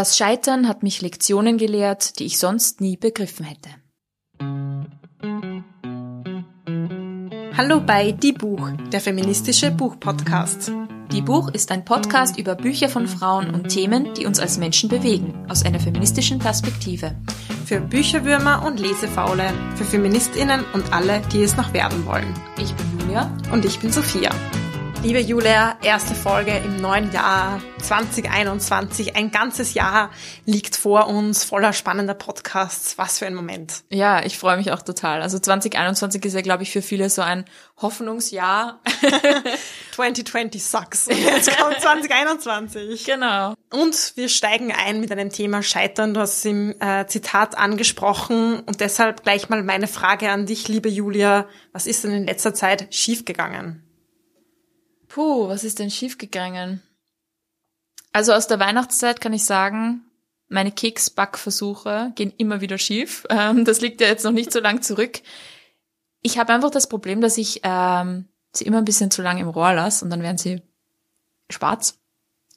[0.00, 3.68] Das Scheitern hat mich Lektionen gelehrt, die ich sonst nie begriffen hätte.
[7.54, 10.72] Hallo bei Die Buch, der feministische Buchpodcast.
[11.12, 14.88] Die Buch ist ein Podcast über Bücher von Frauen und Themen, die uns als Menschen
[14.88, 17.14] bewegen, aus einer feministischen Perspektive.
[17.66, 22.32] Für Bücherwürmer und Lesefaule, für Feministinnen und alle, die es noch werden wollen.
[22.56, 23.30] Ich bin Julia.
[23.52, 24.30] Und ich bin Sophia.
[25.02, 29.16] Liebe Julia, erste Folge im neuen Jahr 2021.
[29.16, 30.10] Ein ganzes Jahr
[30.44, 32.98] liegt vor uns, voller spannender Podcasts.
[32.98, 33.82] Was für ein Moment.
[33.88, 35.22] Ja, ich freue mich auch total.
[35.22, 37.46] Also 2021 ist ja, glaube ich, für viele so ein
[37.80, 38.80] Hoffnungsjahr.
[39.92, 41.08] 2020 sucks.
[41.08, 43.06] Und jetzt kommt 2021.
[43.06, 43.54] Genau.
[43.72, 46.12] Und wir steigen ein mit einem Thema Scheitern.
[46.12, 48.60] Du hast es im äh, Zitat angesprochen.
[48.60, 51.46] Und deshalb gleich mal meine Frage an dich, liebe Julia.
[51.72, 53.82] Was ist denn in letzter Zeit schiefgegangen?
[55.10, 56.82] Puh, was ist denn schiefgegangen?
[58.12, 60.02] Also aus der Weihnachtszeit kann ich sagen,
[60.48, 63.26] meine Keksbackversuche gehen immer wieder schief.
[63.30, 65.20] Ähm, das liegt ja jetzt noch nicht so lang zurück.
[66.22, 69.48] Ich habe einfach das Problem, dass ich ähm, sie immer ein bisschen zu lange im
[69.48, 70.62] Rohr lasse und dann werden sie
[71.50, 71.98] schwarz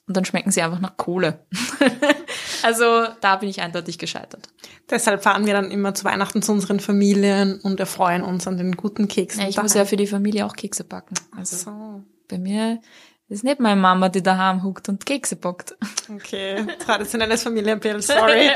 [0.06, 1.46] und dann schmecken sie einfach nach Kohle.
[2.62, 4.48] also da bin ich eindeutig gescheitert.
[4.90, 8.76] Deshalb fahren wir dann immer zu Weihnachten zu unseren Familien und erfreuen uns an den
[8.76, 9.42] guten Keksen.
[9.42, 11.14] Ja, ich muss ja für die Familie auch Kekse backen.
[11.36, 11.56] Also.
[11.56, 12.04] So.
[12.28, 12.80] Bei mir
[13.28, 15.74] ist nicht meine Mama, die daheim huckt und Kekse backt.
[16.14, 18.50] Okay, traditionelles Familienbild, sorry.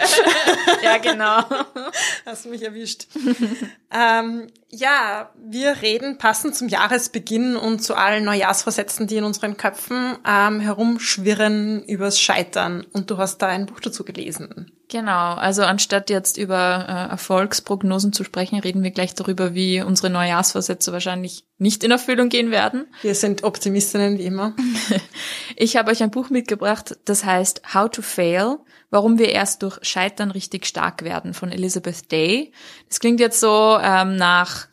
[0.83, 1.43] ja, genau.
[2.27, 3.07] Hast du mich erwischt.
[3.91, 10.17] ähm, ja, wir reden passend zum Jahresbeginn und zu allen Neujahrsvorsätzen, die in unseren Köpfen
[10.27, 12.87] ähm, herumschwirren, übers Scheitern.
[12.93, 14.73] Und du hast da ein Buch dazu gelesen.
[14.91, 20.09] Genau, also anstatt jetzt über äh, Erfolgsprognosen zu sprechen, reden wir gleich darüber, wie unsere
[20.09, 22.87] Neujahrsvorsätze wahrscheinlich nicht in Erfüllung gehen werden.
[23.03, 24.55] Wir sind Optimistinnen wie immer.
[25.57, 28.59] ich habe euch ein Buch mitgebracht, das heißt How to Fail,
[28.91, 32.53] warum wir erst durch Scheitern richtig stark werden von Elizabeth Day.
[32.89, 34.69] Das klingt jetzt so ähm, nach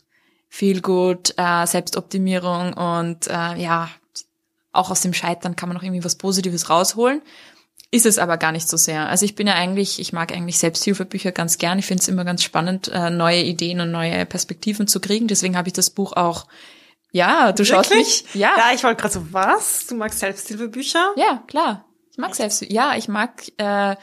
[0.47, 3.89] viel gut, äh, Selbstoptimierung und äh, ja,
[4.71, 7.21] auch aus dem Scheitern kann man noch irgendwie was Positives rausholen.
[7.91, 9.07] Ist es aber gar nicht so sehr.
[9.07, 11.79] Also ich bin ja eigentlich, ich mag eigentlich Selbsthilfebücher ganz gern.
[11.79, 15.27] Ich finde es immer ganz spannend, äh, neue Ideen und neue Perspektiven zu kriegen.
[15.27, 16.47] Deswegen habe ich das Buch auch.
[17.11, 17.67] Ja, du Wirklich?
[17.69, 18.25] schaust mich.
[18.33, 18.53] Ja.
[18.57, 19.87] Ja, ich wollte gerade so, was?
[19.87, 21.13] Du magst Selbsthilfebücher?
[21.15, 21.85] Ja, klar.
[22.15, 22.73] Ich mag Selbsthilfe.
[22.73, 23.97] Ja, ich mag äh,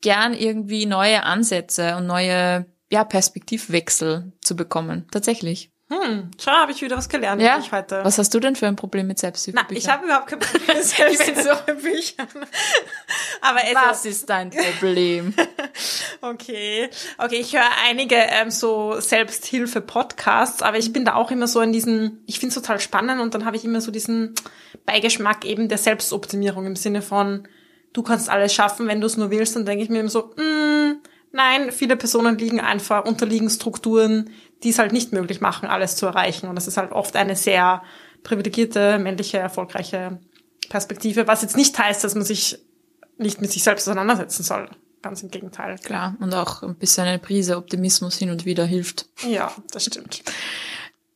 [0.00, 5.08] gern irgendwie neue Ansätze und neue ja, Perspektivwechsel zu bekommen.
[5.10, 5.72] Tatsächlich.
[5.88, 7.58] Hm, schau, habe ich wieder was gelernt ja.
[7.58, 8.04] ich heute.
[8.04, 9.66] Was hast du denn für ein Problem mit Selbsthilfebüchern?
[9.68, 12.28] Na, ich habe überhaupt kein Problem mit Selbsthilfebüchern.
[13.40, 15.34] Aber es was ist dein Problem?
[16.20, 16.88] okay,
[17.18, 21.72] okay, ich höre einige ähm, so Selbsthilfe-Podcasts, aber ich bin da auch immer so in
[21.72, 24.36] diesen, ich finde es total spannend und dann habe ich immer so diesen
[24.84, 27.46] Beigeschmack eben der Selbstoptimierung im Sinne von,
[27.96, 30.34] du kannst alles schaffen, wenn du es nur willst, dann denke ich mir immer so,
[30.36, 31.00] mm,
[31.32, 34.30] nein, viele Personen liegen einfach, unterliegen Strukturen,
[34.62, 36.48] die es halt nicht möglich machen, alles zu erreichen.
[36.48, 37.82] Und das ist halt oft eine sehr
[38.22, 40.20] privilegierte, männliche, erfolgreiche
[40.68, 42.58] Perspektive, was jetzt nicht heißt, dass man sich
[43.16, 44.68] nicht mit sich selbst auseinandersetzen soll.
[45.00, 45.76] Ganz im Gegenteil.
[45.78, 49.06] Klar, und auch ein bisschen eine Prise Optimismus hin und wieder hilft.
[49.26, 50.22] Ja, das stimmt.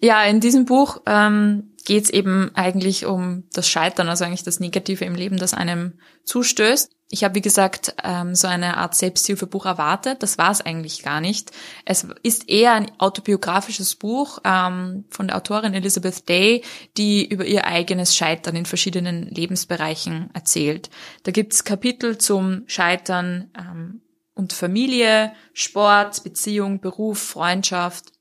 [0.01, 4.61] Ja, in diesem Buch ähm, geht es eben eigentlich um das Scheitern, also eigentlich das
[4.61, 6.91] Negative im Leben, das einem zustößt.
[7.13, 10.23] Ich habe, wie gesagt, ähm, so eine Art Selbsthilfebuch erwartet.
[10.23, 11.51] Das war es eigentlich gar nicht.
[11.85, 16.63] Es ist eher ein autobiografisches Buch ähm, von der Autorin Elizabeth Day,
[16.97, 20.89] die über ihr eigenes Scheitern in verschiedenen Lebensbereichen erzählt.
[21.25, 24.03] Da gibt's Kapitel zum Scheitern ähm,
[24.35, 28.13] und Familie, Sport, Beziehung, Beruf, Freundschaft.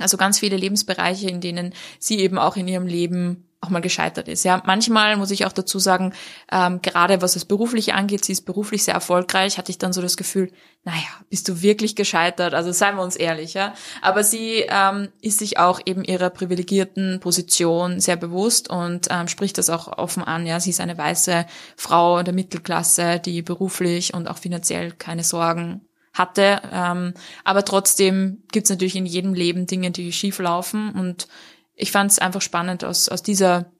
[0.00, 4.26] Also ganz viele Lebensbereiche, in denen sie eben auch in ihrem Leben auch mal gescheitert
[4.28, 4.44] ist.
[4.44, 6.14] Ja, manchmal muss ich auch dazu sagen,
[6.50, 10.00] ähm, gerade was das berufliche angeht, sie ist beruflich sehr erfolgreich, hatte ich dann so
[10.00, 10.50] das Gefühl,
[10.84, 12.54] naja, bist du wirklich gescheitert?
[12.54, 13.74] Also seien wir uns ehrlich, ja.
[14.00, 19.58] Aber sie ähm, ist sich auch eben ihrer privilegierten Position sehr bewusst und ähm, spricht
[19.58, 20.46] das auch offen an.
[20.46, 21.44] Ja, sie ist eine weiße
[21.76, 25.82] Frau der Mittelklasse, die beruflich und auch finanziell keine Sorgen
[26.20, 26.60] hatte.
[26.72, 31.26] Ähm, aber trotzdem gibt es natürlich in jedem Leben Dinge, die schief laufen und
[31.74, 33.72] ich fand es einfach spannend, aus, aus dieser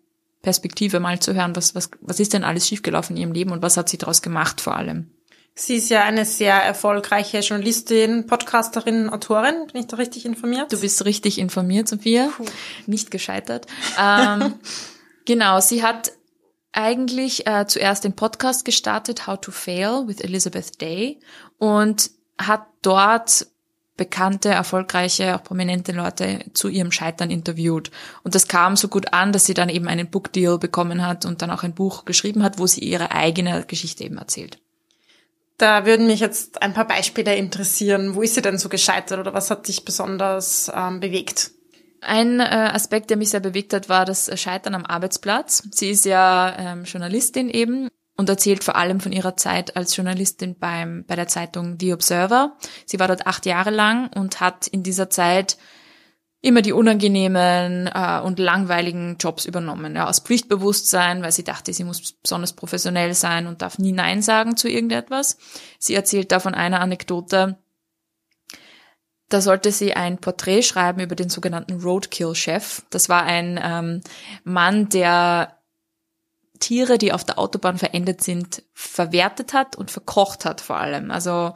[0.43, 3.63] Perspektive mal zu hören, was, was, was ist denn alles schiefgelaufen in ihrem Leben und
[3.63, 5.11] was hat sie daraus gemacht vor allem.
[5.55, 9.67] Sie ist ja eine sehr erfolgreiche Journalistin, Podcasterin, Autorin.
[9.71, 10.73] Bin ich da richtig informiert?
[10.73, 12.29] Du bist richtig informiert, Sophia.
[12.35, 12.47] Puh.
[12.87, 13.67] Nicht gescheitert.
[14.01, 14.55] ähm,
[15.27, 16.13] genau, sie hat
[16.73, 21.21] eigentlich äh, zuerst den Podcast gestartet, How to Fail with Elizabeth Day
[21.59, 22.11] und
[22.47, 23.47] hat dort
[24.01, 27.91] bekannte, erfolgreiche, auch prominente Leute zu ihrem Scheitern interviewt.
[28.23, 31.43] Und das kam so gut an, dass sie dann eben einen Bookdeal bekommen hat und
[31.43, 34.59] dann auch ein Buch geschrieben hat, wo sie ihre eigene Geschichte eben erzählt.
[35.59, 38.15] Da würden mich jetzt ein paar Beispiele interessieren.
[38.15, 41.51] Wo ist sie denn so gescheitert oder was hat dich besonders ähm, bewegt?
[42.01, 45.63] Ein äh, Aspekt, der mich sehr bewegt hat, war das Scheitern am Arbeitsplatz.
[45.73, 47.91] Sie ist ja ähm, Journalistin eben
[48.21, 52.55] und erzählt vor allem von ihrer Zeit als Journalistin beim, bei der Zeitung The Observer.
[52.85, 55.57] Sie war dort acht Jahre lang und hat in dieser Zeit
[56.43, 59.97] immer die unangenehmen äh, und langweiligen Jobs übernommen.
[59.97, 64.21] Ja, aus Pflichtbewusstsein, weil sie dachte, sie muss besonders professionell sein und darf nie Nein
[64.21, 65.39] sagen zu irgendetwas.
[65.79, 67.57] Sie erzählt da von einer Anekdote,
[69.31, 72.83] da sollte sie ein Porträt schreiben über den sogenannten Roadkill-Chef.
[72.91, 74.03] Das war ein ähm,
[74.45, 75.60] Mann, der
[76.61, 81.11] Tiere, die auf der Autobahn verendet sind, verwertet hat und verkocht hat vor allem.
[81.11, 81.55] Also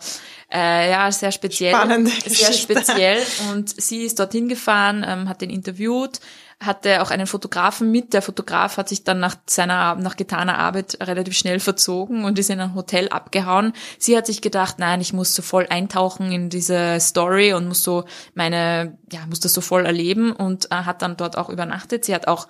[0.52, 1.74] äh, ja, sehr speziell.
[1.74, 3.22] Spannende sehr speziell.
[3.52, 6.20] Und sie ist dorthin gefahren, ähm, hat den interviewt,
[6.58, 8.14] hatte auch einen Fotografen mit.
[8.14, 12.48] Der Fotograf hat sich dann nach seiner nach getaner Arbeit relativ schnell verzogen und ist
[12.48, 13.74] in ein Hotel abgehauen.
[13.98, 17.82] Sie hat sich gedacht, nein, ich muss so voll eintauchen in diese Story und muss
[17.82, 18.04] so
[18.34, 22.06] meine, ja, muss das so voll erleben und äh, hat dann dort auch übernachtet.
[22.06, 22.48] Sie hat auch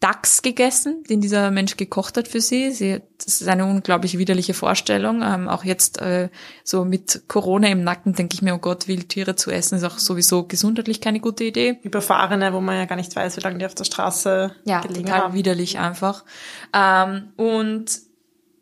[0.00, 2.70] Dachs gegessen, den dieser Mensch gekocht hat für sie.
[2.72, 5.20] sie das ist eine unglaublich widerliche Vorstellung.
[5.22, 6.30] Ähm, auch jetzt äh,
[6.64, 9.98] so mit Corona im Nacken denke ich mir, oh Gott, Wildtiere zu essen ist auch
[9.98, 11.78] sowieso gesundheitlich keine gute Idee.
[11.82, 15.04] Überfahrene, wo man ja gar nicht weiß, wie lange die auf der Straße ja, gelegen
[15.04, 15.34] total haben.
[15.34, 16.24] widerlich einfach.
[16.72, 17.90] Ähm, und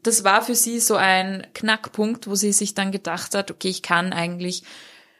[0.02, 3.82] das war für sie so ein Knackpunkt, wo sie sich dann gedacht hat, okay, ich
[3.82, 4.64] kann eigentlich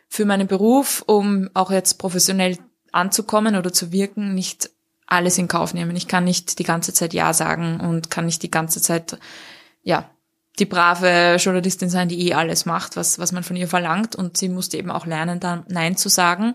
[0.09, 2.59] für meinen Beruf, um auch jetzt professionell
[2.91, 4.71] anzukommen oder zu wirken, nicht
[5.09, 5.97] alles in Kauf nehmen.
[5.97, 9.19] Ich kann nicht die ganze Zeit Ja sagen und kann nicht die ganze Zeit,
[9.83, 10.11] ja,
[10.59, 14.17] die brave Journalistin sein, die eh alles macht, was, was man von ihr verlangt.
[14.17, 16.55] Und sie musste eben auch lernen, dann Nein zu sagen.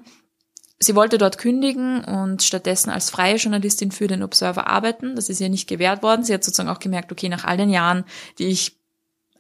[0.79, 5.15] Sie wollte dort kündigen und stattdessen als freie Journalistin für den Observer arbeiten.
[5.15, 6.23] Das ist ihr nicht gewährt worden.
[6.23, 8.03] Sie hat sozusagen auch gemerkt, okay, nach all den Jahren,
[8.37, 8.82] die ich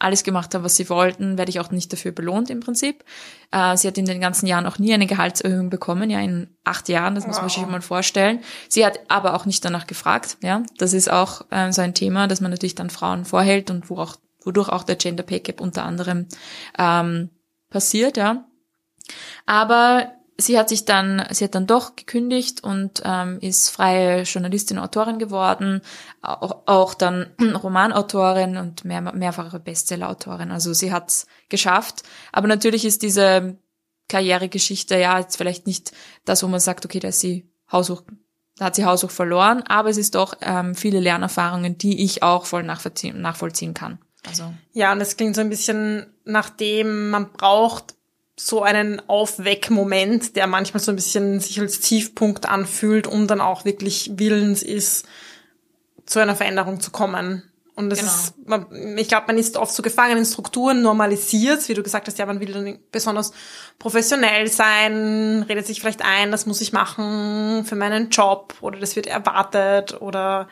[0.03, 3.03] alles gemacht haben, was sie wollten, werde ich auch nicht dafür belohnt im Prinzip.
[3.51, 6.89] Äh, sie hat in den ganzen Jahren auch nie eine Gehaltserhöhung bekommen, ja, in acht
[6.89, 8.39] Jahren, das muss man sich mal vorstellen.
[8.69, 10.63] Sie hat aber auch nicht danach gefragt, ja.
[10.77, 13.97] Das ist auch äh, so ein Thema, dass man natürlich dann Frauen vorhält und wo
[13.97, 16.27] auch, wodurch auch der Gender Pay Gap unter anderem
[16.77, 17.29] ähm,
[17.69, 18.45] passiert, ja.
[19.45, 20.11] Aber
[20.45, 25.19] sie hat sich dann, sie hat dann doch gekündigt und ähm, ist freie Journalistin, Autorin
[25.19, 25.81] geworden,
[26.21, 27.31] auch, auch dann
[27.63, 30.51] Romanautorin und mehr, mehrfache Bestsellerautorin.
[30.51, 32.03] Also sie hat's geschafft.
[32.31, 33.57] Aber natürlich ist diese
[34.09, 35.91] Karrieregeschichte ja jetzt vielleicht nicht
[36.25, 38.03] das, wo man sagt, okay, da ist sie Haushoch,
[38.57, 42.45] da hat sie Haushoch verloren, aber es ist doch ähm, viele Lernerfahrungen, die ich auch
[42.45, 43.99] voll nachvollziehen, nachvollziehen kann.
[44.27, 44.53] Also.
[44.71, 47.95] Ja, und es klingt so ein bisschen nach dem, man braucht
[48.45, 53.63] so einen Aufweckmoment, der manchmal so ein bisschen sich als Tiefpunkt anfühlt und dann auch
[53.63, 55.05] wirklich willens ist,
[56.05, 57.43] zu einer Veränderung zu kommen.
[57.75, 58.11] Und das genau.
[58.11, 62.07] ist, man, ich glaube, man ist oft so gefangen in Strukturen, normalisiert, wie du gesagt
[62.07, 63.31] hast, ja, man will dann besonders
[63.79, 68.95] professionell sein, redet sich vielleicht ein, das muss ich machen für meinen Job oder das
[68.97, 70.49] wird erwartet oder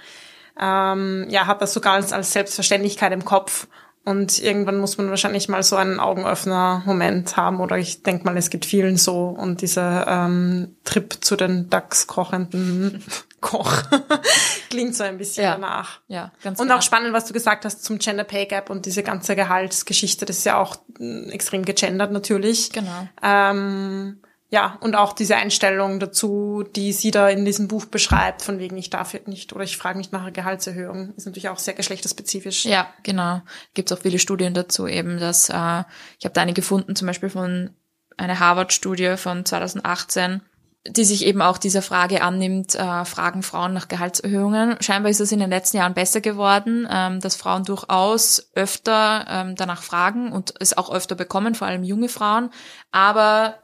[0.60, 3.68] ähm, ja, hat das sogar als, als Selbstverständlichkeit im Kopf.
[4.04, 7.60] Und irgendwann muss man wahrscheinlich mal so einen Augenöffner-Moment haben.
[7.60, 9.26] Oder ich denke mal, es geht vielen so.
[9.26, 13.04] Und dieser ähm, Trip zu den DAX-kochenden
[13.42, 13.84] Koch
[14.70, 15.54] klingt so ein bisschen ja.
[15.54, 16.00] danach.
[16.08, 16.78] Ja, ganz Und genau.
[16.78, 20.26] auch spannend, was du gesagt hast zum Gender Pay Gap und diese ganze Gehaltsgeschichte.
[20.26, 22.72] Das ist ja auch mm, extrem gegendert natürlich.
[22.72, 23.08] Genau.
[23.22, 24.22] Ähm,
[24.54, 28.78] ja, und auch diese Einstellung dazu, die sie da in diesem Buch beschreibt, von wegen
[28.78, 32.66] ich darf nicht oder ich frage nicht nach einer Gehaltserhöhung, ist natürlich auch sehr geschlechterspezifisch.
[32.66, 33.42] Ja, genau.
[33.74, 35.84] Gibt auch viele Studien dazu eben, dass äh,
[36.20, 37.70] ich habe da eine gefunden, zum Beispiel von
[38.18, 40.42] einer Harvard-Studie von 2018,
[40.86, 44.76] die sich eben auch dieser Frage annimmt, äh, fragen Frauen nach Gehaltserhöhungen.
[44.82, 49.56] Scheinbar ist es in den letzten Jahren besser geworden, ähm, dass Frauen durchaus öfter ähm,
[49.56, 52.50] danach fragen und es auch öfter bekommen, vor allem junge Frauen.
[52.92, 53.56] Aber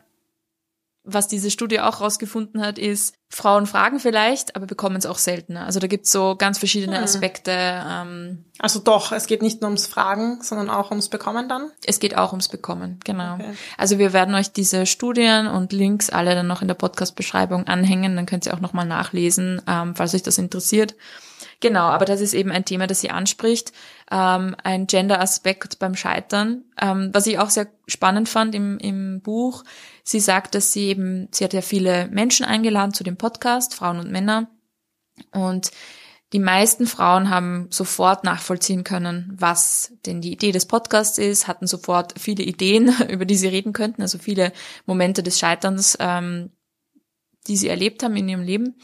[1.08, 5.66] was diese Studie auch rausgefunden hat, ist, Frauen fragen vielleicht, aber bekommen es auch seltener.
[5.66, 7.04] Also da gibt's so ganz verschiedene hm.
[7.04, 7.52] Aspekte.
[7.52, 11.72] Ähm, also doch, es geht nicht nur ums Fragen, sondern auch ums Bekommen dann?
[11.86, 13.36] Es geht auch ums Bekommen, genau.
[13.36, 13.54] Okay.
[13.78, 18.16] Also wir werden euch diese Studien und Links alle dann noch in der Podcast-Beschreibung anhängen,
[18.18, 20.96] dann könnt ihr auch nochmal nachlesen, ähm, falls euch das interessiert.
[21.60, 23.72] Genau, aber das ist eben ein Thema, das sie anspricht,
[24.12, 26.66] ähm, ein Gender-Aspekt beim Scheitern.
[26.80, 29.64] Ähm, was ich auch sehr spannend fand im, im Buch,
[30.04, 34.00] sie sagt, dass sie eben, sie hat ja viele Menschen eingeladen zu dem Podcast, Frauen
[34.00, 34.50] und Männer,
[35.32, 35.72] und
[36.34, 41.68] die meisten Frauen haben sofort nachvollziehen können, was denn die Idee des Podcasts ist, hatten
[41.68, 44.52] sofort viele Ideen, über die sie reden könnten, also viele
[44.86, 46.52] Momente des Scheiterns, ähm,
[47.48, 48.76] die sie erlebt haben in ihrem Leben.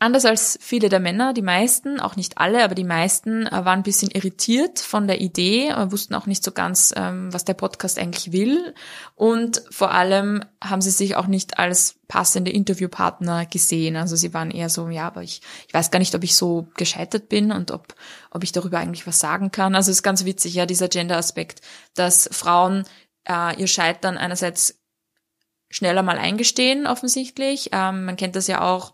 [0.00, 3.78] Anders als viele der Männer, die meisten, auch nicht alle, aber die meisten äh, waren
[3.78, 7.54] ein bisschen irritiert von der Idee, äh, wussten auch nicht so ganz, ähm, was der
[7.54, 8.74] Podcast eigentlich will.
[9.14, 13.96] Und vor allem haben sie sich auch nicht als passende Interviewpartner gesehen.
[13.96, 16.68] Also sie waren eher so, ja, aber ich, ich weiß gar nicht, ob ich so
[16.76, 17.94] gescheitert bin und ob,
[18.30, 19.74] ob ich darüber eigentlich was sagen kann.
[19.76, 21.60] Also es ist ganz witzig, ja, dieser Gender-Aspekt,
[21.94, 22.84] dass Frauen
[23.28, 24.82] äh, ihr Scheitern einerseits
[25.70, 27.70] schneller mal eingestehen, offensichtlich.
[27.72, 28.92] Ähm, man kennt das ja auch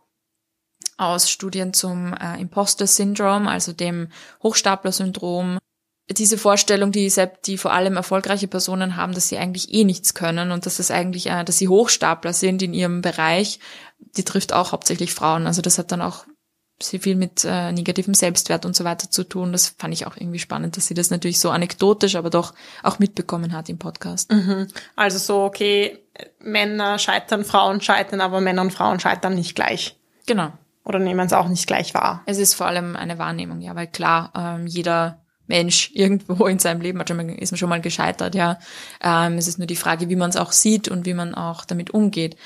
[1.00, 4.08] aus Studien zum äh, Imposter-Syndrom, also dem
[4.42, 5.58] Hochstapler-Syndrom.
[6.10, 7.10] Diese Vorstellung, die,
[7.46, 10.90] die vor allem erfolgreiche Personen haben, dass sie eigentlich eh nichts können und dass es
[10.90, 13.60] eigentlich, äh, dass sie Hochstapler sind in ihrem Bereich,
[14.16, 15.46] die trifft auch hauptsächlich Frauen.
[15.46, 16.26] Also das hat dann auch
[16.82, 19.52] sehr viel mit äh, negativem Selbstwert und so weiter zu tun.
[19.52, 22.98] Das fand ich auch irgendwie spannend, dass sie das natürlich so anekdotisch, aber doch auch
[22.98, 24.30] mitbekommen hat im Podcast.
[24.32, 24.68] Mhm.
[24.96, 25.98] Also so, okay,
[26.40, 29.96] Männer scheitern, Frauen scheitern, aber Männer und Frauen scheitern nicht gleich.
[30.26, 30.52] Genau.
[30.84, 32.22] Oder nehmen es auch nicht gleich wahr?
[32.26, 36.80] Es ist vor allem eine Wahrnehmung, ja, weil klar, ähm, jeder Mensch irgendwo in seinem
[36.80, 38.58] Leben hat schon mal, ist man schon mal gescheitert, ja.
[39.02, 41.64] Ähm, es ist nur die Frage, wie man es auch sieht und wie man auch
[41.64, 42.36] damit umgeht.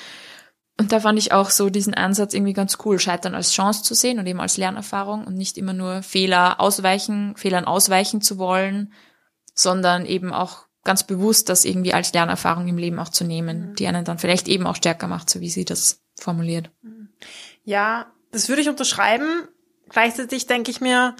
[0.76, 3.94] Und da fand ich auch so diesen Ansatz irgendwie ganz cool, Scheitern als Chance zu
[3.94, 8.92] sehen und eben als Lernerfahrung und nicht immer nur Fehler ausweichen, Fehlern ausweichen zu wollen,
[9.54, 13.74] sondern eben auch ganz bewusst das irgendwie als Lernerfahrung im Leben auch zu nehmen, mhm.
[13.76, 16.70] die einen dann vielleicht eben auch stärker macht, so wie sie das formuliert.
[17.62, 19.48] Ja, das würde ich unterschreiben.
[19.88, 21.14] Gleichzeitig denke ich mir,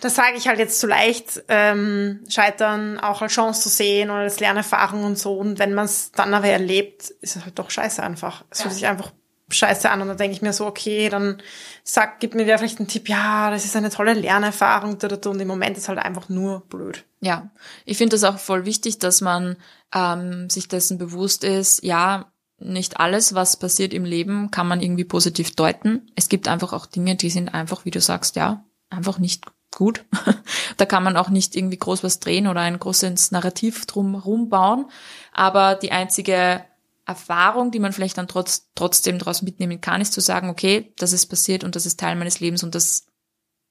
[0.00, 4.20] das sage ich halt jetzt zu leicht, ähm, Scheitern auch als Chance zu sehen oder
[4.20, 5.36] als Lernerfahrung und so.
[5.36, 8.44] Und wenn man es dann aber erlebt, ist es halt doch scheiße einfach.
[8.50, 8.62] Es ja.
[8.64, 9.12] fühlt sich einfach
[9.48, 10.02] scheiße an.
[10.02, 11.42] Und dann denke ich mir so, okay, dann
[11.84, 14.98] sag, gib mir wer vielleicht einen Tipp, ja, das ist eine tolle Lernerfahrung.
[15.02, 17.04] Und im Moment ist halt einfach nur blöd.
[17.20, 17.50] Ja,
[17.84, 19.56] ich finde das auch voll wichtig, dass man
[19.94, 22.31] ähm, sich dessen bewusst ist, ja,
[22.64, 26.10] nicht alles, was passiert im Leben, kann man irgendwie positiv deuten.
[26.14, 30.04] Es gibt einfach auch Dinge, die sind einfach, wie du sagst, ja, einfach nicht gut.
[30.76, 34.86] da kann man auch nicht irgendwie groß was drehen oder ein großes Narrativ drum bauen.
[35.32, 36.64] Aber die einzige
[37.06, 41.12] Erfahrung, die man vielleicht dann trotz, trotzdem daraus mitnehmen kann, ist zu sagen, okay, das
[41.12, 43.06] ist passiert und das ist Teil meines Lebens und das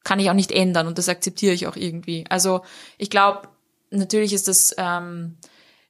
[0.04, 2.26] kann ich auch nicht ändern und das akzeptiere ich auch irgendwie.
[2.30, 2.62] Also
[2.98, 3.48] ich glaube,
[3.92, 5.38] natürlich ist das ähm, hm,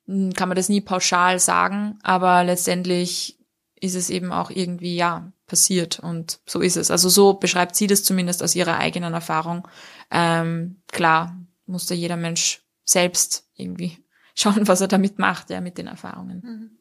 [0.07, 3.39] kann man das nie pauschal sagen, aber letztendlich
[3.79, 6.91] ist es eben auch irgendwie, ja, passiert und so ist es.
[6.91, 9.67] Also so beschreibt sie das zumindest aus ihrer eigenen Erfahrung.
[10.09, 13.97] Ähm, klar, muss da jeder Mensch selbst irgendwie
[14.35, 16.41] schauen, was er damit macht, ja, mit den Erfahrungen.
[16.43, 16.77] Mhm.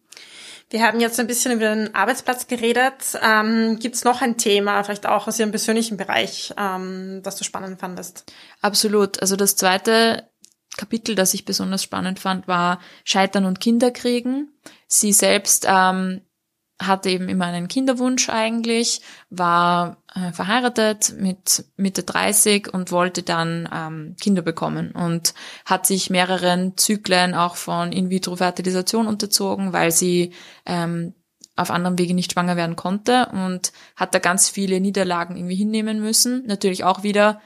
[0.70, 3.18] Wir haben jetzt ein bisschen über den Arbeitsplatz geredet.
[3.20, 7.42] Ähm, Gibt es noch ein Thema, vielleicht auch aus Ihrem persönlichen Bereich, ähm, das du
[7.42, 8.32] spannend fandest?
[8.60, 9.20] Absolut.
[9.20, 10.29] Also das zweite
[10.80, 14.48] Kapitel, das ich besonders spannend fand, war Scheitern und Kinderkriegen.
[14.86, 16.22] Sie selbst ähm,
[16.80, 23.68] hatte eben immer einen Kinderwunsch eigentlich, war äh, verheiratet mit Mitte 30 und wollte dann
[23.70, 25.34] ähm, Kinder bekommen und
[25.66, 30.32] hat sich mehreren Zyklen auch von In-vitro-Fertilisation unterzogen, weil sie
[30.64, 31.12] ähm,
[31.56, 36.00] auf anderem Wege nicht schwanger werden konnte und hat da ganz viele Niederlagen irgendwie hinnehmen
[36.00, 36.46] müssen.
[36.46, 37.42] Natürlich auch wieder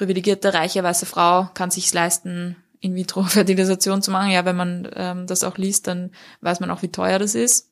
[0.00, 4.30] privilegierte, reiche, weiße Frau kann sich's leisten, In-vitro-Fertilisation zu machen.
[4.30, 7.70] Ja, wenn man ähm, das auch liest, dann weiß man auch, wie teuer das ist.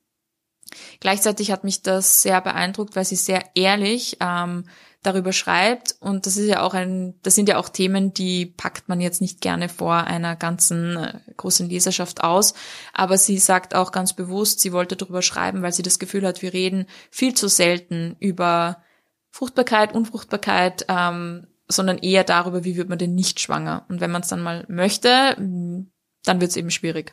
[1.00, 4.64] Gleichzeitig hat mich das sehr beeindruckt, weil sie sehr ehrlich ähm,
[5.02, 5.96] darüber schreibt.
[6.00, 9.22] Und das ist ja auch ein, das sind ja auch Themen, die packt man jetzt
[9.22, 12.52] nicht gerne vor einer ganzen äh, großen Leserschaft aus.
[12.92, 16.42] Aber sie sagt auch ganz bewusst, sie wollte darüber schreiben, weil sie das Gefühl hat,
[16.42, 18.82] wir reden viel zu selten über
[19.30, 23.84] Fruchtbarkeit, Unfruchtbarkeit, ähm, sondern eher darüber, wie wird man denn nicht schwanger.
[23.88, 27.12] Und wenn man es dann mal möchte, dann wird es eben schwierig.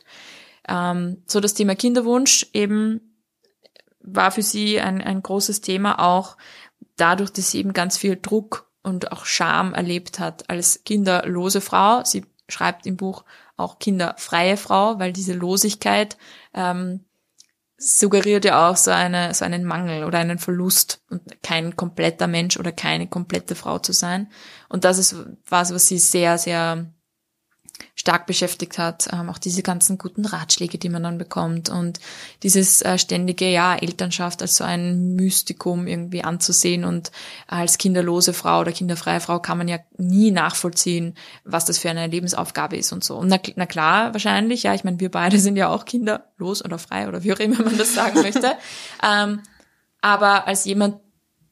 [0.68, 3.22] Ähm, so das Thema Kinderwunsch eben
[4.00, 6.36] war für sie ein, ein großes Thema, auch
[6.96, 12.04] dadurch, dass sie eben ganz viel Druck und auch Scham erlebt hat als kinderlose Frau.
[12.04, 13.24] Sie schreibt im Buch
[13.56, 16.16] auch kinderfreie Frau, weil diese Losigkeit
[16.54, 17.05] ähm,
[17.78, 22.58] suggeriert ja auch so, eine, so einen Mangel oder einen Verlust und kein kompletter Mensch
[22.58, 24.28] oder keine komplette Frau zu sein.
[24.68, 25.16] Und das ist
[25.48, 26.86] was, was sie sehr, sehr
[27.94, 31.98] stark beschäftigt hat, ähm, auch diese ganzen guten Ratschläge, die man dann bekommt und
[32.42, 37.10] dieses äh, ständige, ja, Elternschaft als so ein Mystikum irgendwie anzusehen und
[37.46, 41.14] als kinderlose Frau oder kinderfreie Frau kann man ja nie nachvollziehen,
[41.44, 43.16] was das für eine Lebensaufgabe ist und so.
[43.16, 46.78] Und na, na klar, wahrscheinlich, ja, ich meine, wir beide sind ja auch kinderlos oder
[46.78, 48.52] frei oder wie auch immer man das sagen möchte.
[49.02, 49.40] Ähm,
[50.00, 51.00] aber als jemand,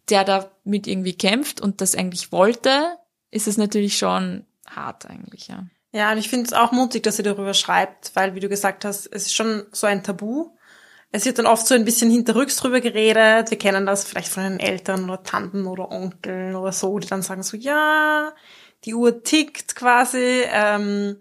[0.09, 2.97] der damit irgendwie kämpft und das eigentlich wollte,
[3.31, 5.66] ist es natürlich schon hart eigentlich, ja.
[5.94, 8.84] Ja, und ich finde es auch mutig, dass sie darüber schreibt, weil, wie du gesagt
[8.84, 10.50] hast, es ist schon so ein Tabu.
[11.12, 13.50] es wird dann oft so ein bisschen hinterrücks drüber geredet.
[13.50, 17.22] Wir kennen das vielleicht von den Eltern oder Tanten oder Onkeln oder so, die dann
[17.22, 18.32] sagen so, ja,
[18.84, 20.42] die Uhr tickt quasi.
[20.48, 21.18] Ähm,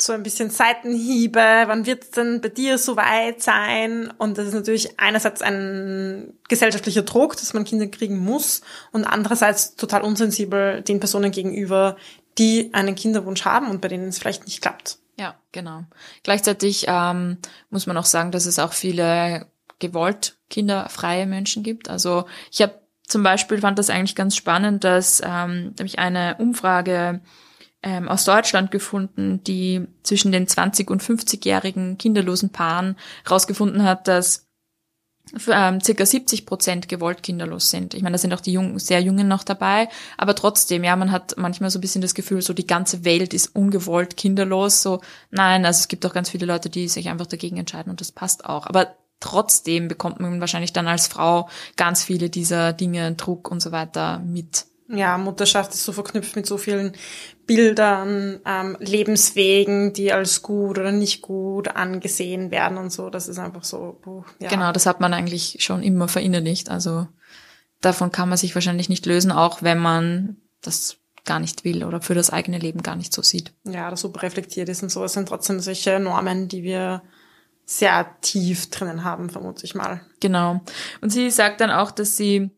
[0.00, 4.12] so ein bisschen Seitenhiebe, wann wird es denn bei dir so weit sein?
[4.18, 8.62] Und das ist natürlich einerseits ein gesellschaftlicher Druck, dass man Kinder kriegen muss
[8.92, 11.96] und andererseits total unsensibel den Personen gegenüber,
[12.38, 14.98] die einen Kinderwunsch haben und bei denen es vielleicht nicht klappt.
[15.16, 15.84] Ja, genau.
[16.22, 17.38] Gleichzeitig ähm,
[17.70, 19.46] muss man auch sagen, dass es auch viele
[19.78, 21.88] gewollt kinderfreie Menschen gibt.
[21.88, 26.36] Also ich habe zum Beispiel fand das eigentlich ganz spannend, dass ähm, habe ich eine
[26.38, 27.20] Umfrage
[27.82, 34.43] ähm, aus Deutschland gefunden, die zwischen den 20 und 50-jährigen kinderlosen Paaren herausgefunden hat, dass
[35.50, 37.94] ähm, circa 70 Prozent gewollt kinderlos sind.
[37.94, 41.10] Ich meine, da sind auch die Jungen, sehr Jungen noch dabei, aber trotzdem, ja, man
[41.10, 44.82] hat manchmal so ein bisschen das Gefühl, so die ganze Welt ist ungewollt kinderlos.
[44.82, 45.00] So,
[45.30, 48.12] nein, also es gibt auch ganz viele Leute, die sich einfach dagegen entscheiden und das
[48.12, 48.66] passt auch.
[48.66, 53.72] Aber trotzdem bekommt man wahrscheinlich dann als Frau ganz viele dieser Dinge, Druck und so
[53.72, 54.66] weiter mit.
[54.96, 56.92] Ja, Mutterschaft ist so verknüpft mit so vielen
[57.46, 63.10] Bildern, ähm, Lebenswegen, die als gut oder nicht gut angesehen werden und so.
[63.10, 63.98] Das ist einfach so.
[64.00, 64.48] Puh, ja.
[64.48, 66.70] Genau, das hat man eigentlich schon immer verinnerlicht.
[66.70, 67.06] Also
[67.80, 72.00] davon kann man sich wahrscheinlich nicht lösen, auch wenn man das gar nicht will oder
[72.00, 73.52] für das eigene Leben gar nicht so sieht.
[73.64, 75.04] Ja, das so reflektiert ist und so.
[75.04, 77.02] Es sind trotzdem solche Normen, die wir
[77.66, 80.02] sehr tief drinnen haben, vermute ich mal.
[80.20, 80.60] Genau.
[81.00, 82.50] Und sie sagt dann auch, dass sie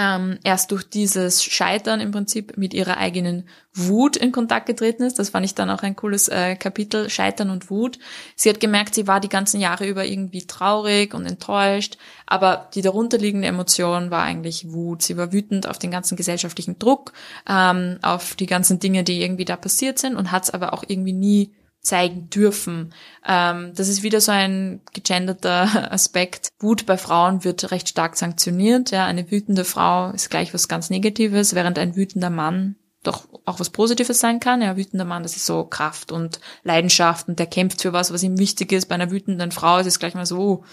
[0.00, 5.18] ähm, erst durch dieses Scheitern im Prinzip mit ihrer eigenen Wut in Kontakt getreten ist.
[5.18, 7.98] Das fand ich dann auch ein cooles äh, Kapitel, Scheitern und Wut.
[8.34, 12.80] Sie hat gemerkt, sie war die ganzen Jahre über irgendwie traurig und enttäuscht, aber die
[12.80, 15.02] darunterliegende Emotion war eigentlich Wut.
[15.02, 17.12] Sie war wütend auf den ganzen gesellschaftlichen Druck,
[17.46, 20.82] ähm, auf die ganzen Dinge, die irgendwie da passiert sind und hat es aber auch
[20.86, 22.92] irgendwie nie zeigen dürfen.
[23.26, 26.48] Ähm, das ist wieder so ein gegenderter Aspekt.
[26.58, 28.90] Wut bei Frauen wird recht stark sanktioniert.
[28.90, 33.60] Ja, eine wütende Frau ist gleich was ganz Negatives, während ein wütender Mann doch auch
[33.60, 34.60] was Positives sein kann.
[34.62, 38.22] Ja, wütender Mann, das ist so Kraft und Leidenschaft und der kämpft für was, was
[38.22, 38.86] ihm wichtig ist.
[38.86, 40.64] Bei einer wütenden Frau ist es gleich mal so,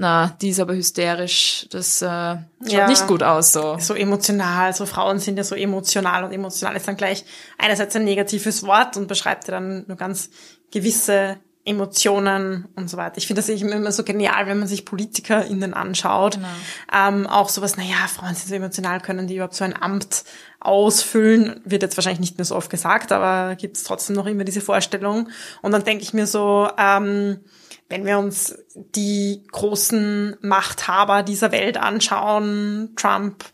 [0.00, 3.78] na, die ist aber hysterisch, das äh, schaut ja, nicht gut aus so.
[3.80, 7.24] So emotional, so Frauen sind ja so emotional und emotional ist dann gleich
[7.58, 10.30] einerseits ein negatives Wort und beschreibt ja dann nur ganz
[10.70, 13.18] gewisse Emotionen und so weiter.
[13.18, 16.34] Ich finde das immer so genial, wenn man sich PolitikerInnen anschaut.
[16.34, 16.48] Genau.
[16.94, 20.22] Ähm, auch sowas, naja, Frauen sind so emotional, können die überhaupt so ein Amt
[20.60, 24.44] ausfüllen, wird jetzt wahrscheinlich nicht mehr so oft gesagt, aber gibt es trotzdem noch immer
[24.44, 25.28] diese Vorstellung.
[25.60, 27.40] Und dann denke ich mir so, ähm,
[27.88, 33.44] wenn wir uns die großen Machthaber dieser Welt anschauen, Trump,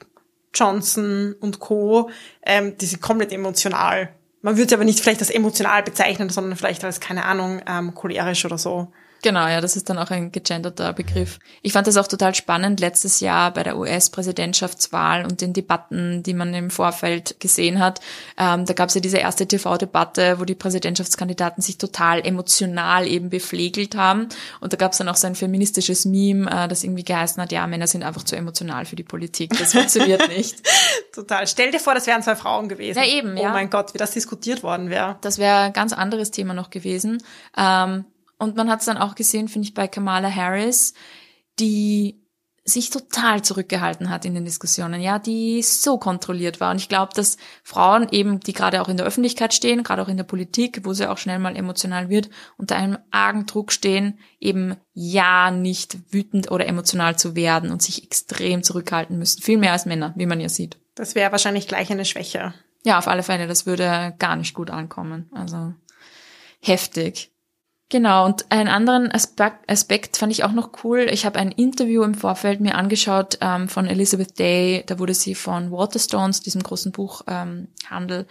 [0.53, 2.11] Johnson und Co.,
[2.45, 4.11] ähm, die sind komplett emotional.
[4.43, 7.95] Man würde sie aber nicht vielleicht als emotional bezeichnen, sondern vielleicht als, keine Ahnung, ähm,
[7.95, 8.93] cholerisch oder so.
[9.25, 11.39] Genau, ja, das ist dann auch ein gegenderter Begriff.
[11.63, 16.35] Ich fand das auch total spannend letztes Jahr bei der US-Präsidentschaftswahl und den Debatten, die
[16.35, 18.01] man im Vorfeld gesehen hat.
[18.37, 23.31] Ähm, da gab es ja diese erste TV-Debatte, wo die Präsidentschaftskandidaten sich total emotional eben
[23.31, 24.29] beflegelt haben.
[24.61, 27.51] Und da gab es dann auch so ein feministisches Meme, äh, das irgendwie geheißen hat,
[27.51, 29.57] ja, Männer sind einfach zu emotional für die Politik.
[29.59, 30.57] Das funktioniert nicht.
[31.15, 31.47] Total.
[31.47, 32.99] Stell dir vor, das wären zwei Frauen gewesen.
[32.99, 33.49] Ja, eben, ja.
[33.49, 35.17] Oh mein Gott, wie das diskutiert worden wäre.
[35.23, 37.23] Das wäre ein ganz anderes Thema noch gewesen.
[37.57, 38.05] Ähm,
[38.39, 40.95] und man hat es dann auch gesehen, finde ich, bei Kamala Harris,
[41.59, 42.25] die
[42.67, 46.71] sich total zurückgehalten hat in den Diskussionen, ja, die so kontrolliert war.
[46.71, 50.09] Und ich glaube, dass Frauen eben, die gerade auch in der Öffentlichkeit stehen, gerade auch
[50.09, 54.19] in der Politik, wo sie auch schnell mal emotional wird, unter einem argen Druck stehen,
[54.41, 59.43] eben ja nicht wütend oder emotional zu werden und sich extrem zurückhalten müssen.
[59.43, 60.79] Viel mehr als Männer, wie man ja sieht.
[60.95, 62.55] Das wäre wahrscheinlich gleich eine Schwäche.
[62.83, 65.29] Ja, auf alle Fälle, das würde gar nicht gut ankommen.
[65.35, 65.75] Also
[66.61, 67.34] heftig.
[67.91, 71.07] Genau, und einen anderen Aspekt, Aspekt fand ich auch noch cool.
[71.11, 74.85] Ich habe ein Interview im Vorfeld mir angeschaut ähm, von Elizabeth Day.
[74.87, 78.27] Da wurde sie von Waterstones, diesem großen Buchhandel, ähm,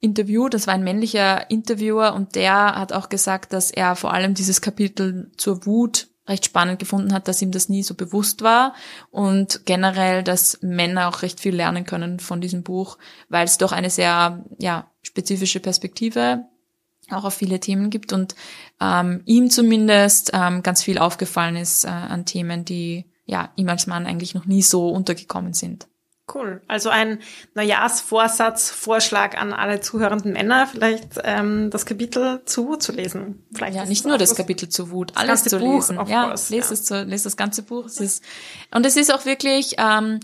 [0.00, 0.54] interviewt.
[0.54, 4.60] Das war ein männlicher Interviewer und der hat auch gesagt, dass er vor allem dieses
[4.60, 8.74] Kapitel zur Wut recht spannend gefunden hat, dass ihm das nie so bewusst war
[9.10, 12.96] und generell, dass Männer auch recht viel lernen können von diesem Buch,
[13.28, 16.46] weil es doch eine sehr ja spezifische Perspektive
[17.10, 18.34] auch auf viele Themen gibt und
[18.80, 23.86] ähm, ihm zumindest ähm, ganz viel aufgefallen ist äh, an Themen, die ja ihm als
[23.86, 25.86] Mann eigentlich noch nie so untergekommen sind.
[26.32, 26.62] Cool.
[26.68, 27.18] Also ein
[27.54, 33.44] Neujahrsvorsatz, Vorschlag an alle zuhörenden Männer, vielleicht ähm, das Kapitel zu Wut zu lesen.
[33.52, 35.98] Vielleicht ja, nicht nur das Kapitel zu Wut, alles zu Buch, lesen.
[36.06, 36.74] Ja, course, lest, ja.
[36.74, 37.84] Es zu, lest das ganze Buch.
[37.84, 38.24] Es ist,
[38.70, 40.20] und es ist auch wirklich ähm,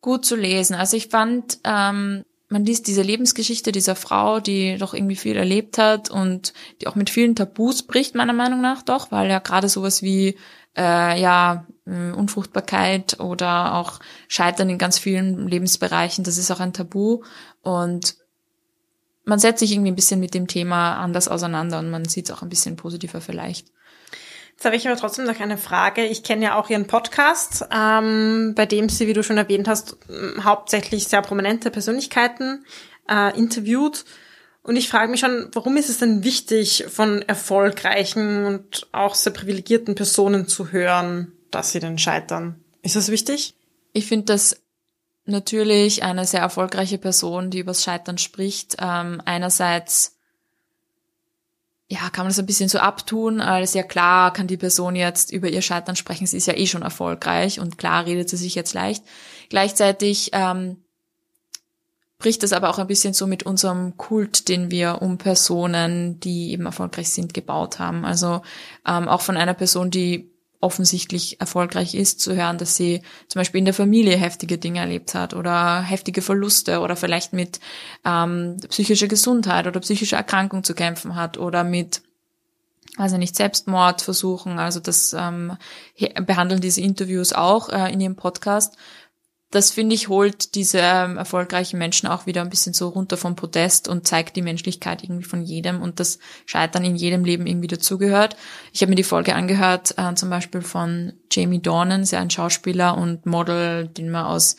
[0.00, 0.74] gut zu lesen.
[0.74, 5.78] Also ich fand ähm, man liest diese Lebensgeschichte dieser Frau, die doch irgendwie viel erlebt
[5.78, 9.68] hat und die auch mit vielen Tabus bricht, meiner Meinung nach doch, weil ja gerade
[9.68, 10.36] sowas wie
[10.76, 16.72] äh, ja äh, Unfruchtbarkeit oder auch Scheitern in ganz vielen Lebensbereichen, das ist auch ein
[16.72, 17.22] Tabu
[17.62, 18.16] und
[19.24, 22.34] man setzt sich irgendwie ein bisschen mit dem Thema anders auseinander und man sieht es
[22.34, 23.73] auch ein bisschen positiver vielleicht.
[24.64, 26.06] Jetzt habe ich aber trotzdem noch eine Frage.
[26.06, 29.98] Ich kenne ja auch Ihren Podcast, ähm, bei dem Sie, wie du schon erwähnt hast,
[30.42, 32.64] hauptsächlich sehr prominente Persönlichkeiten
[33.06, 34.06] äh, interviewt.
[34.62, 39.34] Und ich frage mich schon, warum ist es denn wichtig, von erfolgreichen und auch sehr
[39.34, 42.64] privilegierten Personen zu hören, dass sie denn scheitern?
[42.80, 43.56] Ist das wichtig?
[43.92, 44.62] Ich finde das
[45.26, 50.16] natürlich eine sehr erfolgreiche Person, die übers Scheitern spricht, ähm, einerseits
[51.94, 55.32] ja, kann man das ein bisschen so abtun, als ja klar kann die Person jetzt
[55.32, 58.56] über ihr Scheitern sprechen, sie ist ja eh schon erfolgreich und klar redet sie sich
[58.56, 59.04] jetzt leicht.
[59.48, 60.84] Gleichzeitig ähm,
[62.18, 66.50] bricht das aber auch ein bisschen so mit unserem Kult, den wir um Personen, die
[66.50, 68.04] eben erfolgreich sind, gebaut haben.
[68.04, 68.42] Also
[68.86, 70.33] ähm, auch von einer Person, die
[70.64, 75.14] offensichtlich erfolgreich ist, zu hören, dass sie zum Beispiel in der Familie heftige Dinge erlebt
[75.14, 77.60] hat oder heftige Verluste oder vielleicht mit
[78.04, 82.02] ähm, psychischer Gesundheit oder psychischer Erkrankung zu kämpfen hat oder mit
[82.96, 85.56] also nicht Selbstmordversuchen, also das ähm,
[86.26, 88.76] behandeln diese Interviews auch äh, in ihrem Podcast
[89.50, 93.36] das finde ich holt diese ähm, erfolgreichen Menschen auch wieder ein bisschen so runter vom
[93.36, 97.68] Podest und zeigt die Menschlichkeit irgendwie von jedem und das Scheitern in jedem Leben irgendwie
[97.68, 98.36] dazugehört.
[98.72, 102.96] Ich habe mir die Folge angehört, äh, zum Beispiel von Jamie Dornan, sehr ein Schauspieler
[102.96, 104.56] und Model, den man aus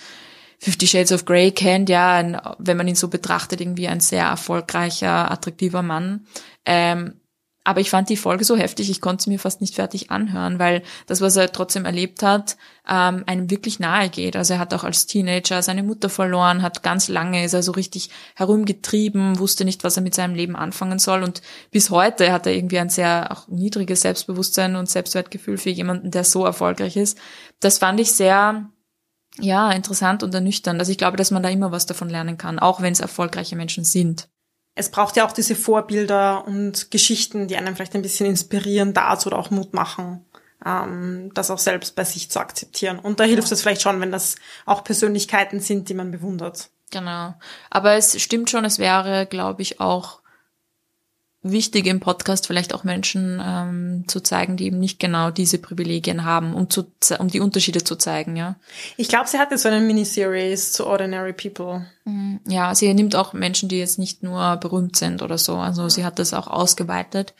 [0.60, 4.26] Fifty Shades of Grey kennt, ja, ein, wenn man ihn so betrachtet, irgendwie ein sehr
[4.26, 6.26] erfolgreicher, attraktiver Mann.
[6.66, 7.20] Ähm,
[7.66, 10.60] aber ich fand die Folge so heftig, ich konnte sie mir fast nicht fertig anhören,
[10.60, 14.36] weil das, was er trotzdem erlebt hat, ähm, einem wirklich nahe geht.
[14.36, 17.72] Also er hat auch als Teenager seine Mutter verloren, hat ganz lange, ist er so
[17.72, 21.24] richtig herumgetrieben, wusste nicht, was er mit seinem Leben anfangen soll.
[21.24, 26.12] Und bis heute hat er irgendwie ein sehr auch niedriges Selbstbewusstsein und Selbstwertgefühl für jemanden,
[26.12, 27.18] der so erfolgreich ist.
[27.62, 28.70] Das fand ich sehr,
[29.40, 30.80] ja, interessant und ernüchternd.
[30.80, 33.56] Also ich glaube, dass man da immer was davon lernen kann, auch wenn es erfolgreiche
[33.56, 34.30] Menschen sind
[34.76, 39.28] es braucht ja auch diese Vorbilder und Geschichten, die einen vielleicht ein bisschen inspirieren dazu
[39.28, 40.26] oder auch Mut machen,
[40.66, 43.00] ähm, das auch selbst bei sich zu akzeptieren.
[43.00, 44.36] Und da hilft es vielleicht schon, wenn das
[44.66, 46.70] auch Persönlichkeiten sind, die man bewundert.
[46.92, 47.34] Genau.
[47.70, 50.22] Aber es stimmt schon, es wäre, glaube ich, auch
[51.52, 56.26] wichtig im Podcast vielleicht auch Menschen ähm, zu zeigen, die eben nicht genau diese Privilegien
[56.26, 56.88] haben, um zu
[57.20, 58.56] um die Unterschiede zu zeigen, ja.
[58.98, 61.86] Ich glaube, sie hatte so eine Miniseries zu Ordinary People.
[62.04, 62.40] Mhm.
[62.48, 65.58] Ja, sie nimmt auch Menschen, die jetzt nicht nur berühmt sind oder so.
[65.58, 67.36] Also sie hat das auch ausgeweitet.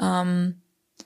[0.00, 0.62] Ähm,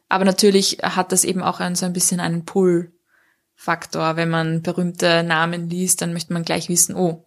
[0.09, 4.15] aber natürlich hat das eben auch ein, so ein bisschen einen Pull-Faktor.
[4.15, 7.25] Wenn man berühmte Namen liest, dann möchte man gleich wissen, oh,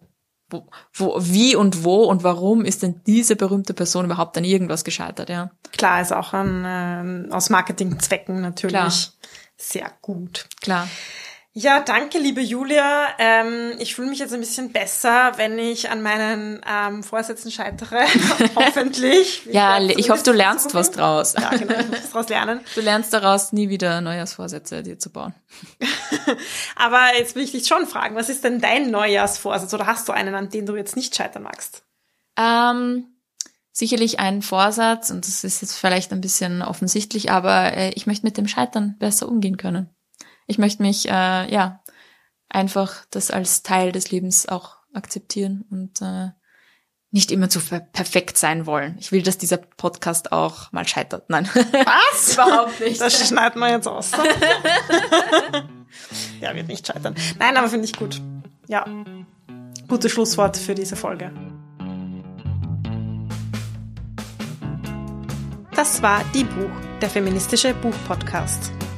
[0.50, 4.84] wo, wo, wie und wo und warum ist denn diese berühmte Person überhaupt an irgendwas
[4.84, 5.50] gescheitert, ja?
[5.72, 8.92] Klar, ist auch an, äh, aus Marketingzwecken natürlich Klar.
[9.56, 10.46] sehr gut.
[10.60, 10.88] Klar.
[11.52, 13.08] Ja, danke, liebe Julia.
[13.18, 18.04] Ähm, ich fühle mich jetzt ein bisschen besser, wenn ich an meinen ähm, Vorsätzen scheitere.
[18.54, 19.46] Hoffentlich.
[19.46, 21.34] ja, ich, hoffe, du lernst was draus.
[21.34, 22.60] Ja, genau, ich muss daraus lernen.
[22.76, 25.34] Du lernst daraus, nie wieder Neujahrsvorsätze dir zu bauen.
[26.76, 30.12] Aber jetzt will ich dich schon fragen, was ist denn dein Neujahrsvorsatz oder hast du
[30.12, 31.82] einen, an den du jetzt nicht scheitern magst?
[32.38, 33.06] Ähm,
[33.72, 38.24] sicherlich ein Vorsatz, und das ist jetzt vielleicht ein bisschen offensichtlich, aber äh, ich möchte
[38.24, 39.90] mit dem Scheitern besser umgehen können
[40.50, 41.80] ich möchte mich, äh, ja,
[42.48, 46.30] einfach das als Teil des Lebens auch akzeptieren und äh,
[47.12, 48.96] nicht immer zu perfekt sein wollen.
[48.98, 51.30] Ich will, dass dieser Podcast auch mal scheitert.
[51.30, 51.48] Nein.
[51.54, 52.32] Was?
[52.34, 53.00] Überhaupt nicht.
[53.00, 54.10] Das schneiden wir jetzt aus.
[56.40, 57.14] ja, wird nicht scheitern.
[57.38, 58.20] Nein, aber finde ich gut.
[58.66, 58.84] Ja.
[59.86, 61.32] Gutes Schlusswort für diese Folge.
[65.74, 68.72] Das war Die Buch, der feministische Buchpodcast.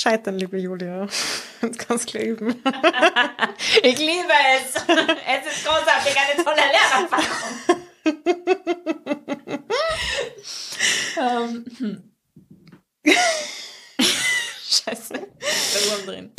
[0.00, 1.06] Scheitern, liebe Julia.
[1.60, 2.48] Das kannst du leben.
[3.82, 4.74] ich liebe es.
[4.86, 7.54] Es ist großartig, eine tolle Lehrerfahrung.
[11.18, 12.02] um, hm.
[14.70, 15.14] Scheiße.
[15.14, 16.32] Da drin.